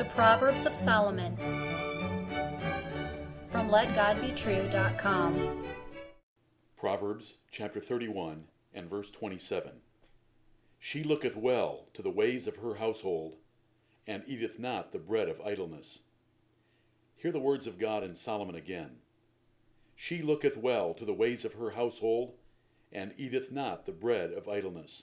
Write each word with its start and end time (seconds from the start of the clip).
The 0.00 0.06
Proverbs 0.06 0.64
of 0.64 0.74
Solomon 0.74 1.36
from 3.52 3.68
LetGodBetrue.com. 3.68 5.64
Proverbs 6.78 7.34
chapter 7.50 7.80
31 7.80 8.44
and 8.72 8.88
verse 8.88 9.10
27. 9.10 9.72
She 10.78 11.02
looketh 11.02 11.36
well 11.36 11.84
to 11.92 12.00
the 12.00 12.08
ways 12.08 12.46
of 12.46 12.56
her 12.56 12.76
household, 12.76 13.36
and 14.06 14.22
eateth 14.26 14.58
not 14.58 14.92
the 14.92 14.98
bread 14.98 15.28
of 15.28 15.38
idleness. 15.42 15.98
Hear 17.16 17.30
the 17.30 17.38
words 17.38 17.66
of 17.66 17.78
God 17.78 18.02
in 18.02 18.14
Solomon 18.14 18.54
again. 18.54 19.00
She 19.94 20.22
looketh 20.22 20.56
well 20.56 20.94
to 20.94 21.04
the 21.04 21.12
ways 21.12 21.44
of 21.44 21.52
her 21.52 21.72
household, 21.72 22.32
and 22.90 23.12
eateth 23.18 23.52
not 23.52 23.84
the 23.84 23.92
bread 23.92 24.32
of 24.32 24.48
idleness. 24.48 25.02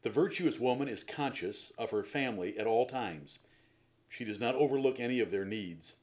The 0.00 0.08
virtuous 0.08 0.58
woman 0.58 0.88
is 0.88 1.04
conscious 1.04 1.72
of 1.76 1.90
her 1.90 2.02
family 2.02 2.58
at 2.58 2.66
all 2.66 2.86
times. 2.86 3.38
She 4.10 4.24
does 4.24 4.40
not 4.40 4.56
overlook 4.56 4.98
any 4.98 5.20
of 5.20 5.30
their 5.30 5.44
needs. 5.44 5.96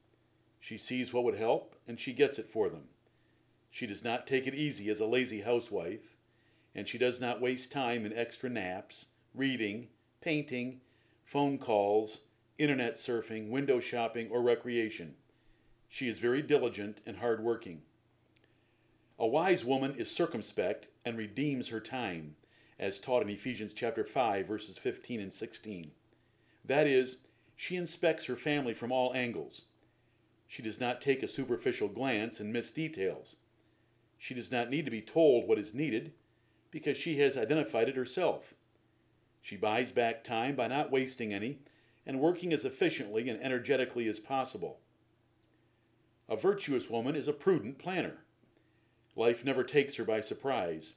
She 0.62 0.77
sees 0.77 1.13
what 1.13 1.26
would 1.26 1.36
help, 1.36 1.76
and 1.86 2.00
she 2.00 2.13
gets 2.13 2.40
it 2.40 2.49
for 2.49 2.70
them. 2.70 2.86
She 3.70 3.86
does 3.86 4.04
not 4.04 4.26
take 4.26 4.48
it 4.48 4.55
easy 4.55 4.90
as 4.90 5.02
a 5.02 5.05
lazy 5.05 5.41
housewife, 5.41 6.16
and 6.73 6.88
she 6.88 6.98
does 6.98 7.20
not 7.20 7.41
waste 7.41 7.70
time 7.70 8.05
in 8.05 8.13
extra 8.13 8.49
naps, 8.49 9.08
reading, 9.35 9.90
painting, 10.22 10.80
phone 11.26 11.58
calls, 11.58 12.22
internet 12.58 12.96
surfing, 12.96 13.49
window 13.49 13.82
shopping, 13.82 14.30
or 14.32 14.41
recreation. 14.41 15.16
She 15.90 16.08
is 16.08 16.18
very 16.18 16.41
diligent 16.41 16.99
and 17.05 17.18
hardworking. 17.18 17.82
A 19.20 19.27
wise 19.27 19.66
woman 19.66 19.96
is 19.98 20.10
circumspect 20.10 20.88
and 21.04 21.18
redeems 21.18 21.68
her 21.70 21.82
time, 21.82 22.38
as 22.80 22.99
taught 22.99 23.24
in 23.24 23.30
Ephesians 23.30 23.74
chapter 23.74 24.05
5 24.05 24.48
verses 24.48 24.77
15 24.77 25.20
and 25.20 25.34
16. 25.34 25.91
That 26.63 26.88
is, 26.88 27.18
she 27.58 27.76
inspects 27.76 28.26
her 28.26 28.36
family 28.36 28.74
from 28.74 28.92
all 28.92 29.14
angles. 29.16 29.64
She 30.48 30.62
does 30.62 30.80
not 30.80 31.02
take 31.02 31.24
a 31.24 31.27
superficial 31.27 31.90
glance 31.90 32.40
and 32.40 32.54
miss 32.54 32.72
details. 32.72 33.38
She 34.20 34.36
does 34.36 34.52
not 34.52 34.70
need 34.70 34.86
to 34.86 34.91
be 34.91 35.02
told 35.02 35.48
what 35.48 35.58
is 35.58 35.74
needed 35.74 36.14
because 36.70 36.98
she 36.98 37.18
has 37.18 37.36
identified 37.36 37.90
it 37.90 37.96
herself. 37.96 38.54
She 39.41 39.58
buys 39.58 39.91
back 39.91 40.24
time 40.24 40.55
by 40.55 40.68
not 40.68 40.91
wasting 40.91 41.34
any 41.34 41.60
and 42.05 42.20
working 42.20 42.54
as 42.54 42.64
efficiently 42.64 43.27
and 43.27 43.41
energetically 43.41 44.08
as 44.08 44.20
possible. 44.20 44.80
A 46.30 46.38
virtuous 46.38 46.90
woman 46.90 47.16
is 47.16 47.27
a 47.27 47.34
prudent 47.34 47.80
planner. 47.80 48.20
Life 49.16 49.44
never 49.44 49.64
takes 49.64 49.96
her 49.96 50.05
by 50.05 50.21
surprise. 50.21 50.94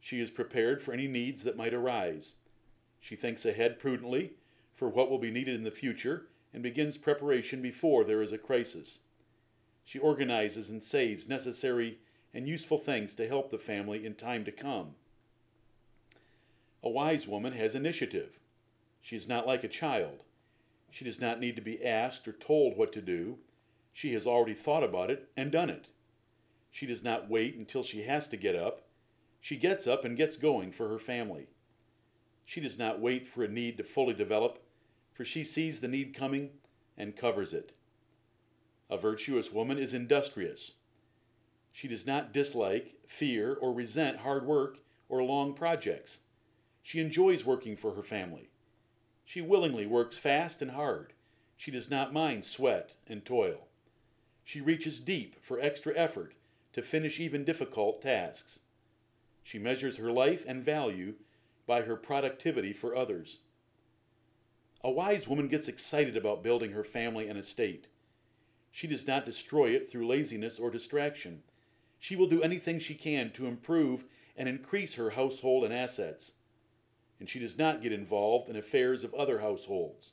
She 0.00 0.20
is 0.20 0.30
prepared 0.30 0.80
for 0.80 0.94
any 0.94 1.06
needs 1.06 1.44
that 1.44 1.58
might 1.58 1.74
arise. 1.74 2.34
She 3.00 3.16
thinks 3.16 3.44
ahead 3.44 3.78
prudently 3.78 4.32
for 4.80 4.88
what 4.88 5.10
will 5.10 5.18
be 5.18 5.30
needed 5.30 5.54
in 5.54 5.62
the 5.62 5.70
future 5.70 6.24
and 6.54 6.62
begins 6.62 6.96
preparation 6.96 7.60
before 7.60 8.02
there 8.02 8.22
is 8.22 8.32
a 8.32 8.38
crisis. 8.38 9.00
She 9.84 9.98
organizes 9.98 10.70
and 10.70 10.82
saves 10.82 11.28
necessary 11.28 11.98
and 12.32 12.48
useful 12.48 12.78
things 12.78 13.14
to 13.16 13.28
help 13.28 13.50
the 13.50 13.58
family 13.58 14.06
in 14.06 14.14
time 14.14 14.42
to 14.46 14.50
come. 14.50 14.94
A 16.82 16.88
wise 16.88 17.28
woman 17.28 17.52
has 17.52 17.74
initiative. 17.74 18.38
She 19.02 19.16
is 19.16 19.28
not 19.28 19.46
like 19.46 19.64
a 19.64 19.68
child. 19.68 20.22
She 20.90 21.04
does 21.04 21.20
not 21.20 21.40
need 21.40 21.56
to 21.56 21.62
be 21.62 21.84
asked 21.84 22.26
or 22.26 22.32
told 22.32 22.78
what 22.78 22.90
to 22.94 23.02
do. 23.02 23.36
She 23.92 24.14
has 24.14 24.26
already 24.26 24.54
thought 24.54 24.82
about 24.82 25.10
it 25.10 25.28
and 25.36 25.52
done 25.52 25.68
it. 25.68 25.88
She 26.70 26.86
does 26.86 27.04
not 27.04 27.28
wait 27.28 27.54
until 27.54 27.82
she 27.82 28.04
has 28.04 28.28
to 28.28 28.38
get 28.38 28.56
up. 28.56 28.80
She 29.42 29.58
gets 29.58 29.86
up 29.86 30.06
and 30.06 30.16
gets 30.16 30.38
going 30.38 30.72
for 30.72 30.88
her 30.88 30.98
family. 30.98 31.48
She 32.46 32.62
does 32.62 32.78
not 32.78 32.98
wait 32.98 33.26
for 33.26 33.44
a 33.44 33.48
need 33.48 33.76
to 33.76 33.84
fully 33.84 34.14
develop, 34.14 34.62
for 35.20 35.26
she 35.26 35.44
sees 35.44 35.80
the 35.80 35.86
need 35.86 36.14
coming 36.14 36.48
and 36.96 37.14
covers 37.14 37.52
it. 37.52 37.72
A 38.88 38.96
virtuous 38.96 39.52
woman 39.52 39.76
is 39.76 39.92
industrious. 39.92 40.76
She 41.72 41.88
does 41.88 42.06
not 42.06 42.32
dislike, 42.32 42.94
fear, 43.06 43.52
or 43.52 43.74
resent 43.74 44.20
hard 44.20 44.46
work 44.46 44.78
or 45.10 45.22
long 45.22 45.52
projects. 45.52 46.20
She 46.82 47.00
enjoys 47.00 47.44
working 47.44 47.76
for 47.76 47.92
her 47.96 48.02
family. 48.02 48.48
She 49.22 49.42
willingly 49.42 49.84
works 49.84 50.16
fast 50.16 50.62
and 50.62 50.70
hard. 50.70 51.12
She 51.54 51.70
does 51.70 51.90
not 51.90 52.14
mind 52.14 52.46
sweat 52.46 52.94
and 53.06 53.22
toil. 53.22 53.68
She 54.42 54.62
reaches 54.62 55.00
deep 55.00 55.44
for 55.44 55.60
extra 55.60 55.94
effort 55.98 56.32
to 56.72 56.80
finish 56.80 57.20
even 57.20 57.44
difficult 57.44 58.00
tasks. 58.00 58.60
She 59.42 59.58
measures 59.58 59.98
her 59.98 60.10
life 60.10 60.46
and 60.48 60.64
value 60.64 61.16
by 61.66 61.82
her 61.82 61.96
productivity 61.96 62.72
for 62.72 62.96
others. 62.96 63.40
A 64.82 64.90
wise 64.90 65.28
woman 65.28 65.48
gets 65.48 65.68
excited 65.68 66.16
about 66.16 66.42
building 66.42 66.72
her 66.72 66.84
family 66.84 67.28
and 67.28 67.38
estate. 67.38 67.86
She 68.70 68.86
does 68.86 69.06
not 69.06 69.26
destroy 69.26 69.70
it 69.70 69.88
through 69.88 70.06
laziness 70.06 70.58
or 70.58 70.70
distraction. 70.70 71.42
She 71.98 72.16
will 72.16 72.28
do 72.28 72.42
anything 72.42 72.78
she 72.78 72.94
can 72.94 73.30
to 73.32 73.46
improve 73.46 74.04
and 74.36 74.48
increase 74.48 74.94
her 74.94 75.10
household 75.10 75.64
and 75.64 75.74
assets. 75.74 76.32
And 77.18 77.28
she 77.28 77.38
does 77.38 77.58
not 77.58 77.82
get 77.82 77.92
involved 77.92 78.48
in 78.48 78.56
affairs 78.56 79.04
of 79.04 79.12
other 79.12 79.40
households. 79.40 80.12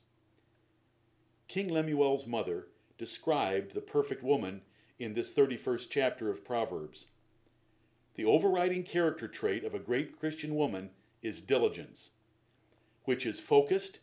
King 1.46 1.70
Lemuel's 1.70 2.26
mother 2.26 2.66
described 2.98 3.72
the 3.72 3.80
perfect 3.80 4.22
woman 4.22 4.60
in 4.98 5.14
this 5.14 5.32
31st 5.32 5.88
chapter 5.88 6.30
of 6.30 6.44
Proverbs. 6.44 7.06
The 8.16 8.26
overriding 8.26 8.82
character 8.82 9.28
trait 9.28 9.64
of 9.64 9.74
a 9.74 9.78
great 9.78 10.18
Christian 10.18 10.54
woman 10.56 10.90
is 11.22 11.40
diligence, 11.40 12.10
which 13.04 13.24
is 13.24 13.40
focused, 13.40 14.00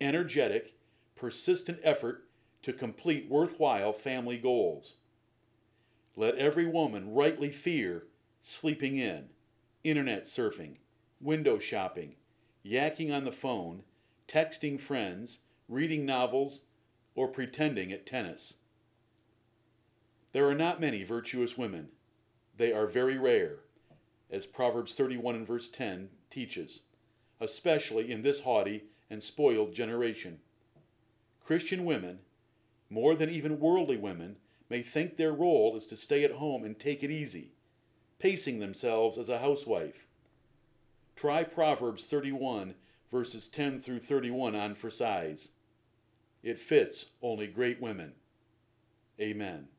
energetic, 0.00 0.74
persistent 1.14 1.78
effort 1.82 2.24
to 2.62 2.72
complete 2.72 3.28
worthwhile 3.28 3.92
family 3.92 4.38
goals. 4.38 4.94
Let 6.16 6.36
every 6.36 6.66
woman 6.66 7.12
rightly 7.12 7.50
fear 7.50 8.06
sleeping 8.42 8.96
in, 8.96 9.28
internet 9.84 10.24
surfing, 10.24 10.76
window 11.20 11.58
shopping, 11.58 12.14
yakking 12.64 13.12
on 13.12 13.24
the 13.24 13.32
phone, 13.32 13.82
texting 14.28 14.80
friends, 14.80 15.40
reading 15.68 16.06
novels, 16.06 16.62
or 17.14 17.28
pretending 17.28 17.92
at 17.92 18.06
tennis. 18.06 18.54
There 20.32 20.48
are 20.48 20.54
not 20.54 20.80
many 20.80 21.02
virtuous 21.02 21.56
women. 21.56 21.88
They 22.56 22.72
are 22.72 22.86
very 22.86 23.18
rare, 23.18 23.60
as 24.30 24.46
Proverbs 24.46 24.94
31 24.94 25.34
and 25.34 25.46
verse 25.46 25.68
10 25.68 26.08
teaches, 26.30 26.82
especially 27.40 28.10
in 28.10 28.22
this 28.22 28.42
haughty 28.42 28.84
and 29.10 29.22
spoiled 29.22 29.74
generation. 29.74 30.38
Christian 31.44 31.84
women, 31.84 32.18
more 32.90 33.14
than 33.14 33.30
even 33.30 33.60
worldly 33.60 33.96
women, 33.96 34.36
may 34.68 34.82
think 34.82 35.16
their 35.16 35.32
role 35.32 35.76
is 35.76 35.86
to 35.86 35.96
stay 35.96 36.24
at 36.24 36.32
home 36.32 36.64
and 36.64 36.78
take 36.78 37.02
it 37.02 37.10
easy, 37.10 37.52
pacing 38.18 38.58
themselves 38.58 39.16
as 39.16 39.28
a 39.28 39.38
housewife. 39.38 40.06
Try 41.14 41.44
Proverbs 41.44 42.04
31, 42.04 42.74
verses 43.10 43.48
10 43.48 43.80
through 43.80 44.00
31 44.00 44.54
on 44.54 44.74
for 44.74 44.90
size. 44.90 45.50
It 46.42 46.58
fits 46.58 47.06
only 47.22 47.46
great 47.46 47.80
women. 47.80 48.12
Amen. 49.20 49.68